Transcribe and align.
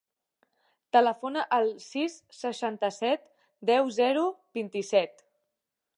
Telefona 0.95 1.43
al 1.57 1.69
sis, 1.87 2.15
seixanta-set, 2.37 3.29
deu, 3.71 3.93
zero, 3.99 4.25
vint-i-set. 4.61 5.27